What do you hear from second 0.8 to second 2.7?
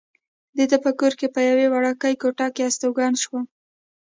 په کور کې په یوې وړوکې کوټه کې